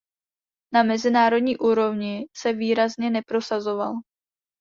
[0.73, 3.93] Na mezinárodní úrovni se výrazně neprosazoval.